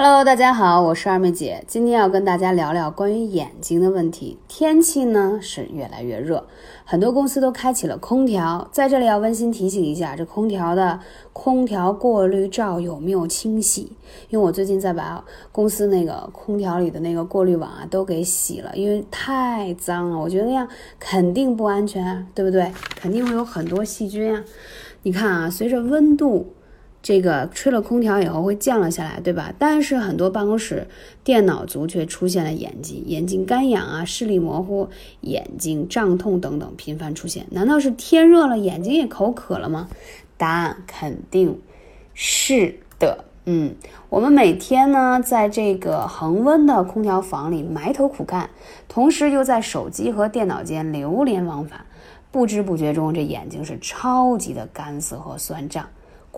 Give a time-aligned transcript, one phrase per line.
[0.00, 4.38] Hello，大家好，我是二妹姐，今天要跟大家聊聊关于眼睛的问题。
[4.46, 6.46] 天气呢是越来越热，
[6.84, 11.00] 很多公司都开启了空调，在这里要温馨提醒一下，这空调的
[11.32, 13.90] 空调过滤罩有没有清洗？
[14.28, 20.68] 因为我最近在把公司那个空调里的那个过滤网啊都给洗了，因为太脏了，我觉得那样
[21.00, 22.72] 肯定不安全，对不对？
[22.94, 24.44] 肯定会有很多细菌啊。
[25.02, 26.54] 你看啊，随着温度。
[27.08, 29.50] 这个吹了空调以后会降了下来，对吧？
[29.58, 30.86] 但是很多办公室
[31.24, 34.86] 电脑族却出现了眼睛眼睛干痒啊、视力模糊、
[35.22, 37.46] 眼睛胀痛等等频繁出现。
[37.48, 39.88] 难道是天热了，眼睛也口渴了吗？
[40.36, 41.58] 答案肯定
[42.12, 43.24] 是的。
[43.46, 43.74] 嗯，
[44.10, 48.50] 我们每天呢，在这个恒温的空调房里埋头苦干，
[48.86, 51.86] 同时又在手机和电脑间流连忘返，
[52.30, 55.88] 不知不觉中，这眼睛是超级的干涩和酸胀。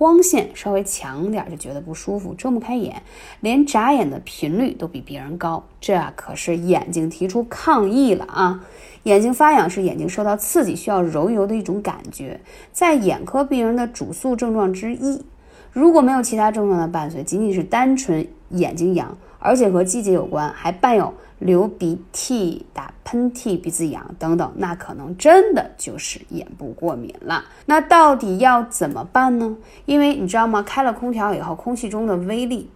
[0.00, 3.02] 光线稍微强点就觉得不舒服，睁不开眼，
[3.40, 8.64] 连眨眼的频率都比别人高，这啊可是眼睛提出抗议了啊！
[9.02, 12.40] 眼睛发痒是眼睛受到刺激需要揉一揉的一种感觉，
[12.72, 15.22] 在眼科病人的主诉症状之一。
[15.70, 27.44] 如果没有其他症状的伴随，仅仅是单纯眼睛痒，而且和季节有关，还伴有流鼻涕、打喷嚏、鼻子痒等等，那可能真的就是眼部过敏了。
[27.66, 29.56] 那到底要怎么办呢？
[29.86, 30.62] 因为你知道吗？
[30.62, 32.70] 开了空调以后，空气中的微粒、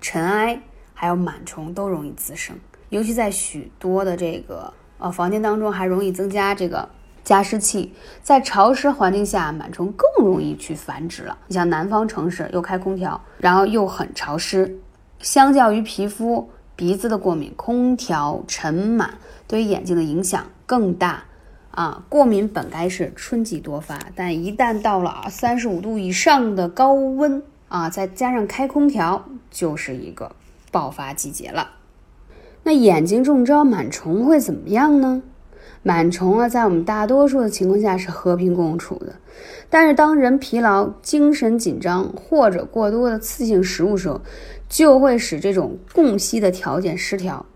[0.00, 0.60] 尘埃
[0.94, 2.56] 还有螨虫都容易滋生，
[2.88, 6.88] 尤其在许多的这个呃房间当中，还容易增加这个。
[7.24, 11.36] 加湿器在潮湿环境下，螨虫更容易去繁殖了。
[11.46, 14.78] 你像南方城市又开空调，然后又很潮湿，
[15.20, 19.08] 相较于皮肤、鼻子的过敏，空调尘螨
[19.46, 21.24] 对于眼睛的影响更大
[21.70, 22.04] 啊。
[22.08, 30.34] 过敏本该是春季多发，但一旦到了三十五度以上的高温啊，再加上开空调，就是一个
[30.70, 31.70] 爆发季节了。
[32.62, 35.22] 那眼睛中招螨虫会怎么样呢？
[35.88, 39.14] 螨虫啊，在我们大多数的情况下是和平共处的，
[39.70, 44.20] 但是当人疲劳、精神紧张或者过多的刺激性食物时候，
[44.68, 47.46] 就会使这种供吸的条件失调。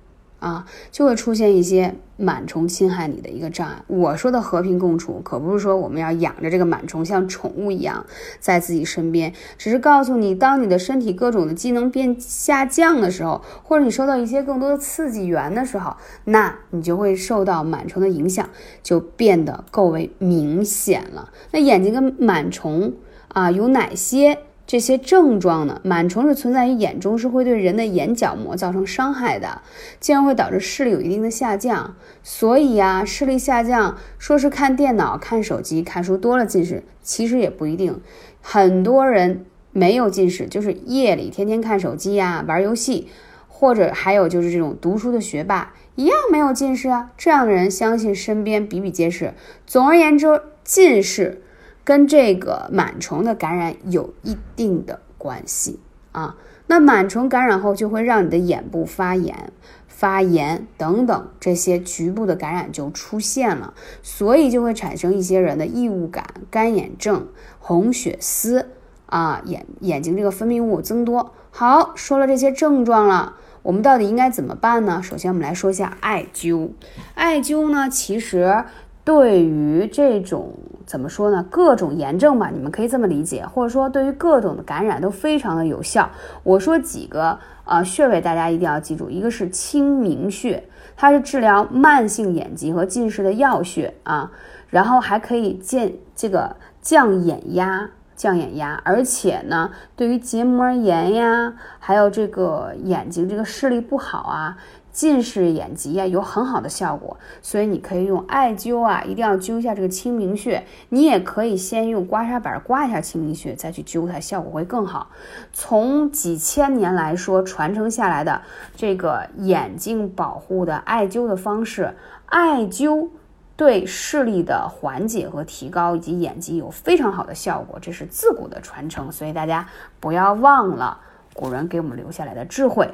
[0.42, 3.80] 啊，就会出现一些螨虫侵害你的一个障碍。
[3.86, 8.04] 我说的和平共处，可不是说我们要养着这个螨虫像宠物一样
[8.40, 18.50] 在自己身边，只是告诉你，当你的身体各种的机能变下降的时候，或者你收到一些更多的刺激源的时候，那你就会受到螨虫的影响，
[18.82, 21.30] 就变得更为明显了。
[21.52, 22.92] 那眼睛跟螨虫
[23.28, 24.38] 啊有哪些？
[24.64, 29.60] 这些症状呢，螨虫是存在于眼中，是会对人的眼角膜造成伤害的，
[30.00, 31.94] 进而会导致视力有一定的下降。
[32.22, 38.00] 所以啊，视力下降，说是看电脑、看手机、看书多了近视，其实也不一定。
[38.40, 43.08] 很多人没有近视，就是夜里天天看手机呀、玩游戏，
[43.48, 47.10] 或者还有就是这种读书的学霸，一样没有近视啊。
[47.18, 49.34] 这样的人，相信身边比比皆是。
[49.66, 51.42] 总而言之，近视。
[51.84, 55.80] 跟这个螨虫的感染有一定的关系
[56.12, 56.36] 啊。
[56.68, 59.52] 那螨虫感染后，就会让你的眼部发炎、
[59.88, 67.26] 发炎等等这些局部的感染就出现了，所以就会产生一些人的异物感、干眼症、
[67.58, 68.70] 红血丝
[69.06, 71.34] 啊，眼眼睛这个分泌物增多。
[71.50, 75.02] 好，说了这些症状了，我们到底应该怎么办呢？
[75.02, 76.70] 首先，我们来说一下艾灸。
[77.14, 78.64] 艾灸呢，其实。
[79.04, 80.52] 对于这种
[80.86, 81.44] 怎么说呢？
[81.50, 86.08] 各种炎症吧，你们可以这么理解，或者说对于各种的感染都非常的有效。
[86.44, 90.62] 我说几个啊穴位，大家一定要记住，一个是清明穴，
[90.96, 94.30] 它是治疗慢性眼疾和近视的要穴啊，
[94.68, 104.56] 然后还可以健这个降眼压，降眼压，而且呢，对于结膜炎呀，还有这个眼睛这个视力不好啊。
[104.92, 110.62] 近视眼疾啊，有很好的效果，所以你可以用艾灸啊，一定要灸一下这个清明穴。
[110.90, 115.08] 你也可以先用刮痧板刮一下清明穴，再去灸它，效果会更好。
[115.52, 118.42] 从几千年来说，传承下来的
[118.76, 121.94] 这个眼睛保护的艾灸的方式，
[122.26, 123.08] 艾灸
[123.56, 129.66] 对视力的缓解和提高以及眼疾有非常好的效果，这是自古的传承，所以大家
[130.00, 130.98] 不要忘了
[131.32, 132.92] 古人给我们留下来的智慧。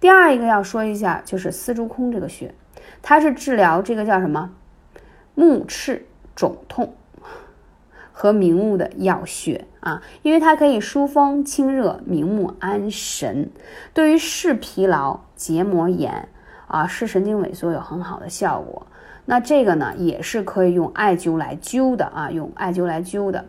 [0.00, 2.54] 第二一个要说一下，就是丝竹空这个穴，
[3.02, 4.52] 它是治疗这个叫什么
[5.34, 6.06] 目赤
[6.36, 6.94] 肿痛
[8.12, 13.50] 和明目的要穴啊，因为它可以疏风清热、明目安神，
[13.92, 16.28] 对于视疲劳、结膜炎
[16.68, 18.86] 啊、视神经萎缩有很好的效果。
[19.24, 23.44] 那这个呢，也是可以用艾灸来灸的啊，用艾灸来灸的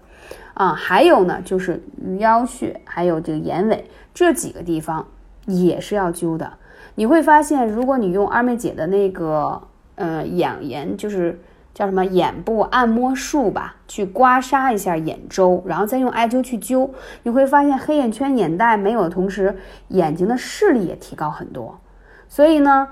[0.56, 0.74] 啊。
[0.74, 5.07] 还有呢，就是鱼腰穴，还有这个眼尾这几个地方。
[5.50, 6.54] 也是要灸的。
[6.96, 9.62] 你会发现，如果你用二妹姐的那个
[9.96, 11.42] 呃眼炎，就是
[11.74, 16.90] 叫什么眼部按摩术吧，去刮痧一下眼周，然后再用艾灸去灸，
[17.24, 19.57] 你会发现黑眼圈、眼袋没有的同时，
[19.90, 21.80] 眼睛的视力也提高很多。
[22.28, 22.88] 所以呢。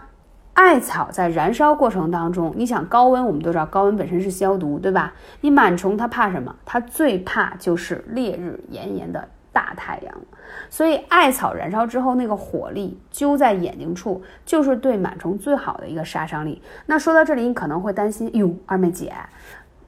[0.59, 5.13] 艾草在燃烧过程当中，你想高温，我们都知道高温本身是消毒，对吧？
[5.41, 6.55] 你螨虫它怕什么？
[6.65, 9.27] 它最怕就是烈日炎炎的
[9.57, 10.13] 大太阳。
[10.69, 16.61] 所以艾草燃烧之后，那个火力灸在眼睛处，就是对螨虫最好的一个杀伤力。
[16.85, 19.11] 那说到这里，你可能会担心，哟，二妹姐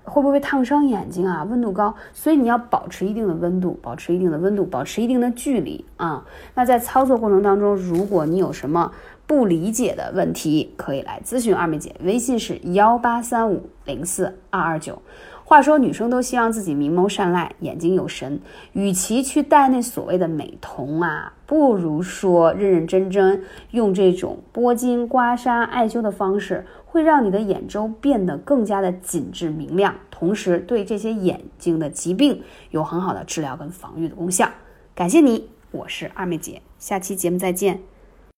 [0.04, 1.44] 会不会烫伤眼睛啊？
[1.44, 6.25] 温度高，所以你要保持一定的温度，保持一定的温度，保持一定的距离啊。
[6.56, 8.92] 那在操作过程当中，如果你有什么，
[9.27, 15.00] 不理解的问题可以来咨询二妹姐，微信是幺八三五零四二二九。
[15.49, 18.39] 话说女生都希望自己明眸善睐，眼睛有神，
[18.73, 34.47] 与其去戴那所谓的美瞳啊，不如说认认真真用这种拨筋、刮痧、艾灸的方式，会让你的眼周变得更加的紧致明亮，同时对这些眼睛的疾病有很好的治疗跟防御的功效。
[34.93, 37.79] 感谢你，我是二妹姐，下期节目再见。